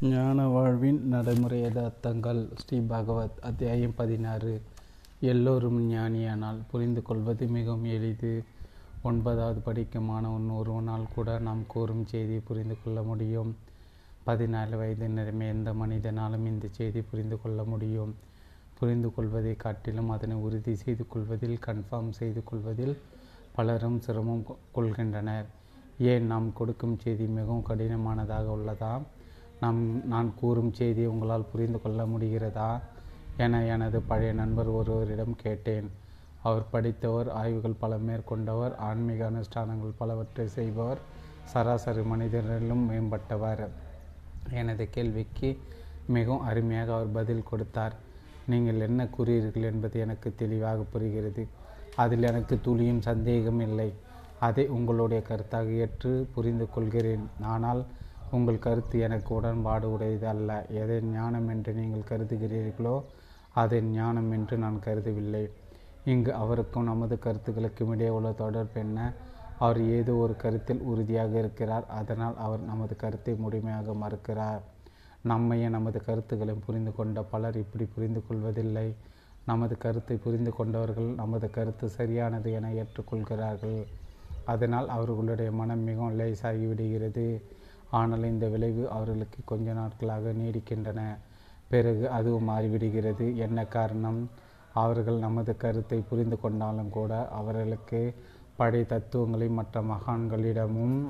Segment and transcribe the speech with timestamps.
[0.00, 2.48] ஞான வாழ்வின் நடைமுறை யதார்த்தங்கள்.
[2.56, 4.60] ஸ்ரீ பகவத் அத்தியாயம் பதினாறு.
[5.20, 8.44] எல்லோரும் ஞானியானால் புரிந்து கொள்வது மிகவும் எளிது.
[9.02, 13.56] ஒன்பதாவது படிக்கும் மாணவன் ஒருவனால் கூட நாம் கூறும் செய்தியை புரிந்து கொள்ள முடியும்.
[14.26, 18.14] பதினாலு வயது நிலைமை எந்த மனிதனாலும் இந்த செய்தி புரிந்து கொள்ள முடியும்.
[18.78, 22.98] புரிந்து கொள்வதை காட்டிலும் அதனை உறுதி செய்து கொள்வதில் கன்ஃபார்ம் செய்து கொள்வதில்
[23.54, 25.46] பலரும் சிரமம் கொள்கின்றனர்.
[25.98, 29.00] ஏன் நாம் கொடுக்கும் செய்தி மிகவும் கடினமானதாக உள்ளதா
[29.60, 32.80] நம் நான் கூறும் செய்தியை உங்களால் புரிந்து கொள்ள முடிகிறதா?
[33.36, 35.88] என எனது பழைய நண்பர் ஒருவரிடம் கேட்டேன்.
[36.42, 41.00] அவர் படித்தவர் ஆய்வுகள் பல மேற்கொண்டவர் ஆன்மீக அனுஷ்டானங்கள் பலவற்றை செய்பவர்
[41.44, 43.68] சராசரி மனிதரிலும் மேம்பட்டவர்.
[44.50, 45.48] எனது கேள்விக்கு
[46.06, 47.94] மிகவும் அருமையாக அவர் பதில் கொடுத்தார்.
[48.46, 51.42] நீங்கள் என்ன கூறுகிறீர்கள் என்பது எனக்கு தெளிவாக புரிகிறது.
[51.96, 53.92] அதில் எனக்கு துளியும் சந்தேகம் இல்லை.
[54.38, 57.24] அதை உங்களுடைய கருத்தாக ஏற்று புரிந்து கொள்கிறேன்.
[57.54, 57.80] ஆனால்
[58.30, 60.50] உங்கள் கருத்து எனக்கு உடன்பாடு உடையது அல்ல.
[60.82, 62.96] எதை ஞானம் என்று நீங்கள் கருதுகிறீர்களோ
[63.52, 65.44] அதை ஞானம் என்று நான் கருதவில்லை.
[66.04, 68.98] இங்கு அவருக்கும் நமது கருத்துக்களுக்கும் இடையே உள்ள தொடர்பு என்ன?
[69.58, 71.86] அவர் ஏதோ ஒரு கருத்தில் உறுதியாக இருக்கிறார்.
[72.00, 74.62] அதனால் அவர் நமது கருத்தை முழுமையாக மறுக்கிறார்.
[75.22, 78.88] நம்மையே நமது கருத்துக்களை புரிந்து கொண்ட பலர் இப்படி புரிந்து கொள்வதில்லை.
[79.44, 83.80] நமது கருத்தை புரிந்து கொண்டவர்கள் நமது கருத்து சரியானது என ஏற்றுக்கொள்கிறார்கள்.
[84.44, 87.26] அதனால் அவர்களுடைய மனம் மிகவும் லேசாகிவிடுகிறது.
[87.90, 91.16] ஆனால் இந்த விளைவு அவர்களுக்கு கொஞ்ச நாட்களாக நீடிக்கின்றன.
[91.68, 93.36] பிறகு அதுவும் மாறிவிடுகிறது.
[93.36, 94.30] என்ன காரணம்?
[94.72, 98.14] அவர்கள் நமது கருத்தை புரிந்து கொண்டாலும் கூட அவர்களுக்கு
[98.56, 101.06] பழைய தத்துவங்களை மற்ற மகான்களிடமும்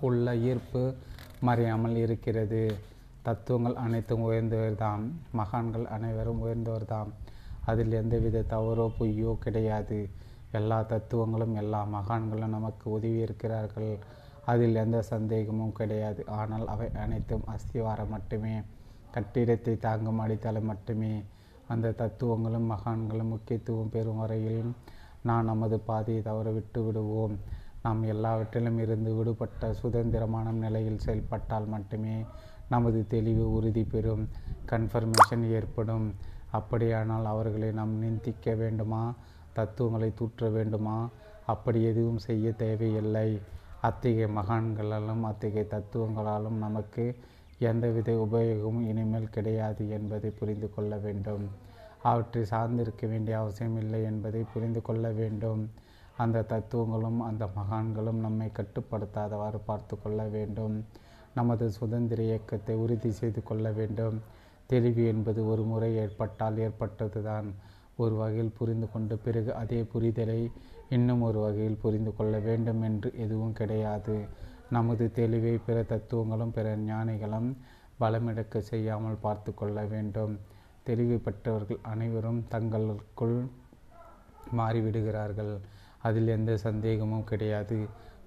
[0.00, 0.94] உள்ள ஈர்ப்பு
[1.46, 2.76] மறையாமல் இருக்கிறது.
[3.22, 5.10] தத்துவங்கள் அனைத்தும் உயர்ந்தவர்தாம்.
[5.32, 7.10] மகான்கள் அனைவரும் உயர்ந்தவர்தாம்.
[7.64, 10.10] அதில் எந்தவித தவறோ பொய்யோ கிடையாது.
[10.52, 13.98] எல்லா தத்துவங்களும் எல்லா மகான்களும் நமக்கு உதவி இருக்கிறார்கள்
[14.50, 16.22] அதில் எந்த சந்தேகமும் கிடையாது.
[16.40, 18.54] ஆனால் அவை அனைத்தும் அஸ்திவாரம் மட்டுமே.
[19.10, 21.14] கட்டிடத்தை தாங்கும் அடித்தளம் மட்டுமே.
[21.68, 24.70] அந்த தத்துவங்களும் மகான்களும் முக்கியத்துவம் பெறும் வரையில்
[25.22, 27.34] நான் நமது பாதையை தவற விட்டு விடுவோம்.
[27.82, 32.16] நாம் எல்லாவற்றிலும் இருந்து விடுபட்ட சுதந்திரமான நிலையில் செயல்பட்டால் மட்டுமே
[32.68, 34.24] நமது தெளிவு உறுதி பெறும்
[34.66, 36.06] கன்ஃபர்மேஷன் ஏற்படும்.
[36.50, 39.02] அப்படியானால் அவர்களை நாம் நிந்திக்க வேண்டுமா?
[39.52, 40.98] தத்துவங்களை தூற்ற வேண்டுமா?
[41.46, 43.30] அப்படி எதுவும் செய்ய தேவையில்லை.
[43.80, 47.16] அத்தகைய மகான்களாலும் அத்தகைய தத்துவங்களாலும் நமக்கு
[47.58, 51.44] எந்தவித உபயோகமும் இனிமேல் கிடையாது என்பதை புரிந்து கொள்ள வேண்டும்.
[52.02, 55.70] அவற்றை சார்ந்திருக்க வேண்டிய அவசியமில்லை என்பதை புரிந்து கொள்ள வேண்டும்.
[56.16, 60.84] அந்த தத்துவங்களும் அந்த மகான்களும் நம்மை கட்டுப்படுத்தாதவாறு பார்த்து கொள்ள வேண்டும்.
[61.34, 64.20] நமது சுதந்திர இயக்கத்தை உறுதி செய்து கொள்ள வேண்டும்.
[64.66, 67.48] தெளிவு என்பது ஒரு முறை ஏற்பட்டால் ஏற்பட்டதுதான்.
[67.96, 70.50] ஒரு வகையில் புரிந்து கொண்ட பிறகு அதே புரிதலை
[70.90, 74.16] இன்னும் ஒரு வகையில் புரிந்து கொள்ள வேண்டும் என்று எதுவும் கிடையாது.
[74.70, 77.56] நமது தெளிவை பிற தத்துவங்களும் பிற ஞானிகளும்
[78.00, 80.34] பலமிழக்க செய்யாமல் பார்த்து கொள்ள வேண்டும்.
[80.82, 83.36] தெளிவு பெற்றவர்கள் அனைவரும் தங்களுக்குள்
[84.56, 85.54] மாறிவிடுகிறார்கள்.
[86.02, 87.78] அதில் எந்த சந்தேகமும் கிடையாது.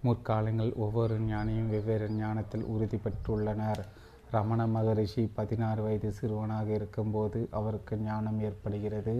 [0.04, 3.84] முற்காலங்கள் ஒவ்வொரு ஞானியும் வெவ்வேறு ஞானத்தில் உறுதி பெற்றுள்ளனர்.
[4.32, 9.16] ரமண மகரிஷி பதினாறு வயது சிறுவனாக இருக்கும்போது அவருக்கு ஞானம் ஏற்படுகிறது.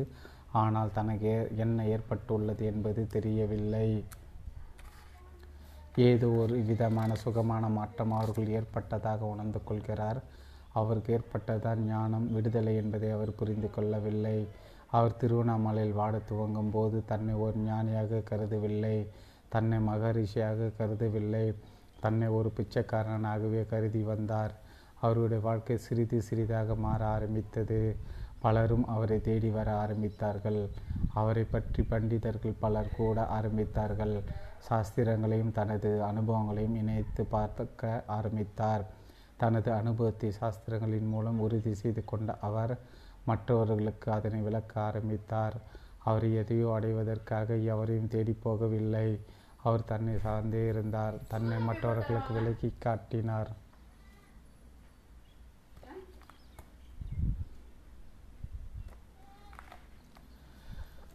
[0.54, 3.88] ஆனால் தனக்கு என்ன ஏற்பட்டுள்ளது என்பது தெரியவில்லை.
[5.96, 10.20] ஏதோ ஒரு விதமான சுகமான மாற்றம் அவர்கள் ஏற்பட்டதாக உணர்ந்து கொள்கிறார்.
[10.74, 14.48] அவருக்கு ஏற்பட்டதான் ஞானம் விடுதலை என்பதை அவர் புரிந்து கொள்ளவில்லை.
[14.88, 19.08] அவர் திருவண்ணாமலையில் வாட துவங்கும் போது தன்னை ஒரு ஞானியாக கருதவில்லை.
[19.50, 21.46] தன்னை மகரிஷியாக கருதவில்லை.
[22.00, 24.54] தன்னை ஒரு பிச்சைக்காரனாகவே கருதி வந்தார்.
[25.02, 27.96] அவருடைய வாழ்க்கை சிறிது சிறிதாக மாற ஆரம்பித்தது.
[28.44, 30.62] பலரும் அவரை தேடி வர ஆரம்பித்தார்கள்.
[31.14, 34.16] அவரை பற்றி பண்டிதர்கள் பலர் கூட ஆரம்பித்தார்கள்.
[34.68, 38.84] சாஸ்திரங்களையும் தனது அனுபவங்களையும் இணைத்து பார்க்க ஆரம்பித்தார்.
[39.38, 42.74] தனது அனுபவத்தை சாஸ்திரங்களின் மூலம் உறுதி செய்து கொண்ட அவர்
[43.26, 45.56] மற்றவர்களுக்கு அதனை விளக்க ஆரம்பித்தார்.
[46.10, 49.08] அவர் எதையோ அடைவதற்காக எவரையும் தேடி போகவில்லை.
[49.64, 51.18] அவர் தன்னை சார்ந்தே இருந்தார்.
[51.34, 53.52] தன்னை மற்றவர்களுக்கு விலக்கி காட்டினார்.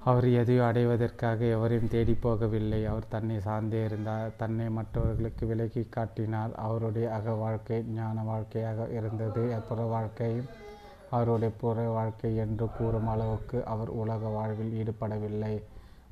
[0.08, 2.80] அவர் எதையோ அடைவதற்காக எவரையும் தேடி போகவில்லை.
[2.86, 4.30] அவர் தன்னை சார்ந்தே இருந்தார்.
[4.36, 6.52] தன்னை மற்றவர்களுக்கு விலகி காட்டினார்.
[6.66, 9.42] அவருடைய அக வாழ்க்கை ஞான வாழ்க்கையாக இருந்தது.
[9.68, 10.30] புற வாழ்க்கை
[11.10, 15.54] அவருடைய புற வாழ்க்கை என்று கூறும் அளவுக்கு அவர் உலக வாழ்வில் ஈடுபடவில்லை.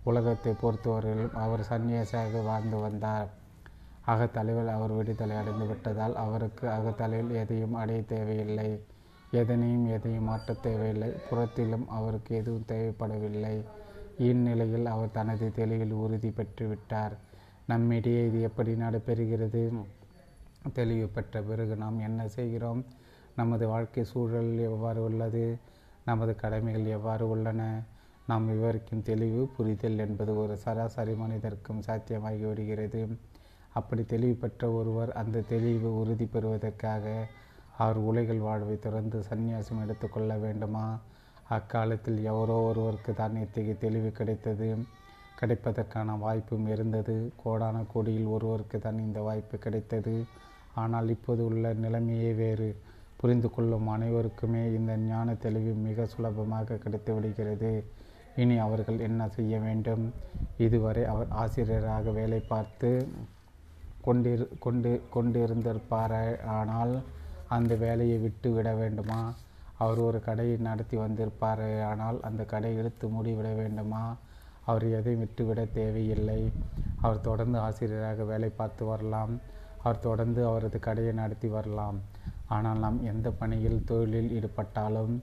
[0.02, 3.30] உலகத்தை பொறுத்தவரையிலும் அவர் சன்னியாசியாக வாழ்ந்து வந்தார்.
[4.06, 8.68] அகத்தலைவில் அவர் விடுதலை அடைந்து விட்டதால் அவருக்கு அகத்தலையில் எதையும் அடைய தேவையில்லை.
[9.30, 11.10] எதனையும் எதையும் மாற்ற தேவையில்லை.
[11.30, 13.56] புறத்திலும் அவருக்கு எதுவும் தேவைப்படவில்லை.
[14.18, 17.12] இந்நிலையில் அவர் தனது தெளிவில் உறுதி பெற்றுவிட்டார்.
[17.66, 19.84] நம்மிடையே இது எப்படி நடைபெறுகிறது?
[20.72, 22.84] தெளிவு பெற்ற பிறகு நாம் என்ன செய்கிறோம்?
[23.36, 25.56] நமது வாழ்க்கை சூழல் எவ்வாறு உள்ளது?
[26.04, 27.82] நமது கடமைகள் எவ்வாறு உள்ளன?
[28.26, 33.08] நாம் விவரிக்கும் தெளிவு புரிதல் என்பது ஒரு சராசரி மனிதருக்கும் சாத்தியமாகி விடுகிறது
[33.72, 37.26] அப்படி தெளிவு பெற்ற ஒருவர் அந்த தெளிவு உறுதி பெறுவதற்காக
[37.76, 41.00] அவர் உலகில் வாழ்வை திறந்து சந்நியாசம் எடுத்துக்கொள்ள வேண்டுமா?
[41.48, 44.68] அக்காலத்தில் எவரோ ஒருவருக்கு தான் இத்தகைய தெளிவு கிடைத்தது.
[45.40, 47.32] கிடைப்பதற்கான வாய்ப்பும் இருந்தது.
[47.42, 50.24] கோடான கோடியில் ஒருவருக்கு தான் இந்த வாய்ப்பு கிடைத்தது.
[50.74, 52.76] ஆனால் இப்போது உள்ள நிலைமையே வேறு.
[53.16, 57.84] புரிந்து கொள்ளும் அனைவருக்குமே இந்த ஞான தெளிவு மிக சுலபமாக கிடைத்து விடுகிறது.
[58.36, 60.12] இனி அவர்கள் என்ன செய்ய வேண்டும்?
[60.56, 63.08] இதுவரை அவர் ஆசிரியராக வேலை பார்த்து
[64.04, 66.38] கொண்டிரு கொண்டு கொண்டிருந்திருப்பார்.
[66.44, 67.02] ஆனால்
[67.48, 69.34] அந்த வேலையை விட்டு விட வேண்டுமா?
[69.82, 71.64] அவர் ஒரு கடையை நடத்தி வந்திருப்பார்.
[71.90, 74.04] ஆனால் அந்த கடை இழுத்து மூடிவிட வேண்டுமா?
[74.70, 76.40] அவர் எதையும் விட்டுவிட தேவையில்லை.
[77.04, 79.34] அவர் தொடர்ந்து ஆசிரியராக வேலை பார்த்து வரலாம்.
[79.82, 81.98] அவர் தொடர்ந்து அவரது கடையை நடத்தி வரலாம்.
[82.54, 85.14] ஆனால் நாம் எந்த பணியில் தொழிலில் ஈடுபட்டாலும்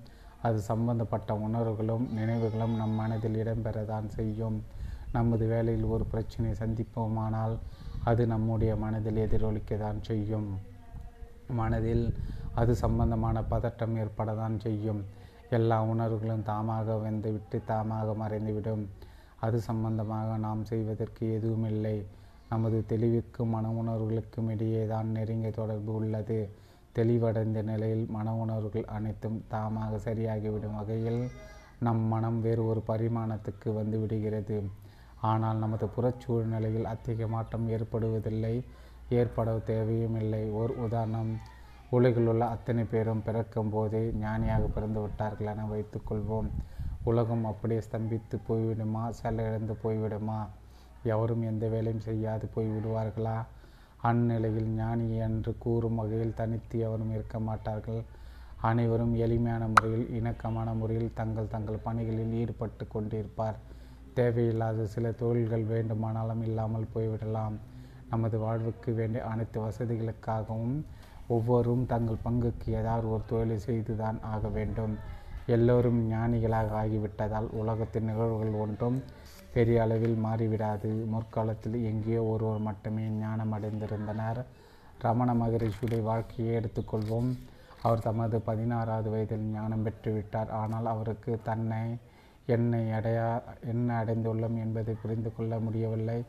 [0.47, 4.57] அது சம்பந்தப்பட்ட உணர்வுகளும் நினைவுகளும் நம் மனதில் இடம்பெறதான் செய்யும்.
[5.15, 7.55] நமது வேலையில் ஒரு பிரச்சனையை சந்திப்போமானால்
[8.09, 10.49] அது நம்முடைய மனதில் எதிரொலிக்க தான் செய்யும்.
[11.59, 12.05] மனதில்
[12.55, 15.01] அது சம்பந்தமான பதட்டம் ஏற்படத்தான் செய்யும்.
[15.49, 18.83] எல்லா உணர்வுகளும் தாமாக வந்துவிட்டு தாமாக மறைந்துவிடும்.
[19.45, 21.97] அது சம்பந்தமாக நாம் செய்வதற்கு எதுவுமில்லை.
[22.49, 26.37] நமது தெளிவுக்கும் மன உணர்வுகளுக்கும் இடையே தான் நெருங்கிய தொடர்பு உள்ளது.
[26.97, 31.21] தெளிவடைந்த நிலையில் மன உணர்வுகள் அனைத்தும் தாமாக சரியாகிவிடும் வகையில்
[31.85, 34.57] நம் மனம் வேறு ஒரு பரிமாணத்துக்கு வந்து விடுகிறது.
[35.31, 38.55] ஆனால் நமது புறச்சூழ்நிலையில் அத்தகைய மாற்றம் ஏற்படுவதில்லை.
[39.09, 41.33] ஏற்பட தேவையும் இல்லை ஓர் உதாரணம்.
[41.95, 46.47] உலகில் உள்ள அத்தனை பேரும் பிறக்கும் போதே ஞானியாக பிறந்து விட்டார்கள் என வைத்துக்கொள்வோம்
[47.05, 49.03] உலகம் அப்படியே ஸ்தம்பித்து போய்விடுமா?
[49.11, 50.39] செல்ல இழந்து போய்விடுமா?
[51.03, 53.35] எவரும் எந்த வேலையும் செய்யாது போய்விடுவார்களா?
[54.03, 58.01] அந்நிலையில் ஞானி என்று கூறும் வகையில் தனித்து எவரும் இருக்க மாட்டார்கள்.
[58.61, 63.57] அனைவரும் எளிமையான முறையில் இணக்கமான முறையில் தங்கள் தங்கள் பணிகளில் ஈடுபட்டு கொண்டிருப்பார்.
[64.17, 67.55] தேவையில்லாத சில தொழில்கள் வேண்டுமானாலும் இல்லாமல் போய்விடலாம்.
[68.09, 70.75] நமது வாழ்வுக்கு வேண்டிய அனைத்து வசதிகளுக்காகவும்
[71.27, 74.93] ஒவ்வொருவரும் தங்கள் பங்குக்கு ஏதாவது ஒரு தொழிலை செய்துதான் ஆக வேண்டும்.
[75.45, 78.97] எல்லோரும் ஞானிகளாக ஆகிவிட்டதால் உலகத்தின் நிகழ்வுகள் ஒன்றும்
[79.53, 80.91] பெரிய அளவில் மாறிவிடாது.
[81.13, 84.41] முற்காலத்தில் எங்கேயோ ஒருவர் மட்டுமே ஞானம் அடைந்திருந்தனர்
[84.99, 87.29] ரமண மகரிஷியுடைய வாழ்க்கையை எடுத்துக்கொள்வோம்.
[87.83, 90.49] அவர் தமது பதினாறாவது வயதில் ஞானம் பெற்றுவிட்டார்.
[90.49, 91.81] ஆனால் அவருக்கு தன்னை
[92.45, 93.27] என்னை அடையா
[93.65, 96.25] என்ன அடைந்துள்ளோம் என்பதை புரிந்து கொள்ள முடியவில்லை.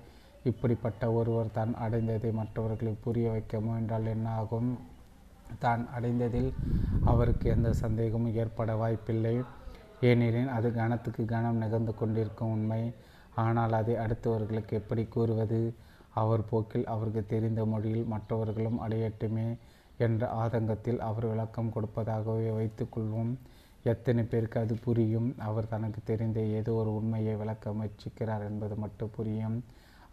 [0.51, 4.71] இப்படிப்பட்ட ஒருவர் தான் அடைந்ததை மற்றவர்களுக்கு புரிய வைக்க முயன்றால் என்ன ஆகும்
[5.59, 6.51] தான் அடைந்ததில்
[7.05, 9.37] அவருக்கு எந்த சந்தேகமும் ஏற்பட வாய்ப்பில்லை.
[10.01, 12.83] ஏனெனில் அது கணத்துக்கு கணம் நிகழ்ந்து கொண்டிருக்கும் உண்மை.
[13.45, 15.61] ஆனால் அதை அடுத்தவர்களுக்கு எப்படி கூறுவது?
[16.23, 19.47] அவர் போக்கில் அவருக்கு தெரிந்த மொழியில் மற்றவர்களும் அடையட்டுமே
[19.99, 23.33] என்ற ஆதங்கத்தில் அவர் விளக்கம் கொடுப்பதாகவே வைத்துக்கொள்வோம்
[23.85, 25.29] எத்தனை பேருக்கு அது புரியும்?
[25.49, 29.59] அவர் தனக்கு தெரிந்த ஏதோ ஒரு உண்மையை விளக்க முயற்சிக்கிறார் என்பது மட்டும் புரியும்.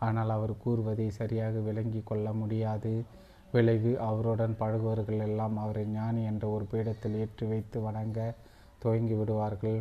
[0.05, 2.93] ஆனால் அவர் கூறுவதை சரியாக விளங்கி கொள்ள முடியாது.
[3.53, 8.19] விளைவு அவருடன் பழகுவர்கள் எல்லாம் அவரை ஞானி என்ற ஒரு பீடத்தில் ஏற்றி வைத்து வணங்க
[8.83, 9.79] துவங்கி விடுவார்கள்.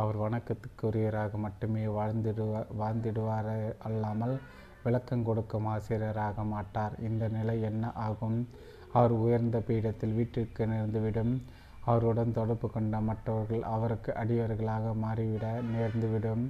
[0.00, 3.52] அவர் வணக்கத்துக்குரியவராக மட்டுமே வாழ்ந்திடுவா வாழ்ந்திடுவார்
[3.88, 4.34] அல்லாமல்
[4.84, 6.94] விளக்கம் கொடுக்கும் ஆசிரியராக மாட்டார்.
[7.08, 8.38] இந்த நிலை என்ன ஆகும்?
[8.92, 11.32] அவர் உயர்ந்த பீடத்தில் வீட்டிற்கு நேர்ந்துவிடும்.
[11.90, 16.44] அவருடன் தொடர்பு கொண்ட மற்றவர்கள் அவருக்கு அடியவர்களாக மாறிவிட நேர்ந்துவிடும்.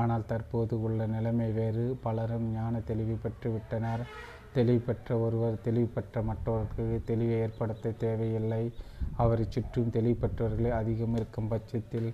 [0.00, 1.84] ஆனால் தற்போது உள்ள நிலைமை வேறு.
[2.04, 4.04] பலரும் ஞான தெளிவு பெற்றுவிட்டனர்
[4.56, 8.64] தெளிவு பெற்ற ஒருவர் தெளிவு பெற்ற மற்றவர்களுக்கு தெளிவை ஏற்படுத்த தேவையில்லை.
[9.16, 12.10] அவரை சுற்றும் தெளிவு பெற்றவர்களே அதிகம் இருக்கும் பட்சத்தில்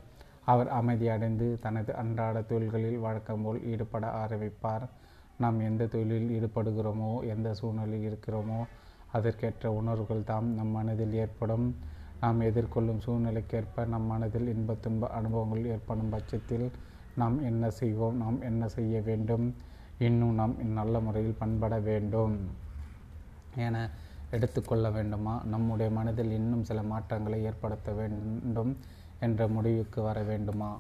[0.53, 4.85] அவர் அமைதியடைந்து தனது அன்றாட தொழில்களில் வழக்கம் போல் ஈடுபட ஆரம்பிப்பார்.
[5.39, 8.61] நாம் எந்த தொழிலில் ஈடுபடுகிறோமோ எந்த சூழ்நிலையில் இருக்கிறோமோ
[9.13, 11.67] அதற்கேற்ற உணர்வுகள் தாம் நம் மனதில் ஏற்படும்.
[12.23, 16.67] நாம் எதிர்கொள்ளும் சூழ்நிலைக்கேற்ப நம் மனதில் இன்ப துன்ப அனுபவங்கள் ஏற்படும் பட்சத்தில்
[17.19, 18.17] நாம் என்ன செய்வோம்?
[18.17, 19.47] நாம் என்ன செய்ய வேண்டும்?
[19.99, 22.37] இன்னும் நாம் நல்ல முறையில் பண்பட வேண்டும்
[23.57, 23.77] என
[24.31, 25.35] எடுத்துக்கொள்ள வேண்டுமா?
[25.45, 28.73] நம்முடைய மனதில் இன்னும் சில மாற்றங்களை ஏற்படுத்த வேண்டும்
[29.21, 30.71] என்ற முடிவுக்கு வர வேண்டுமா?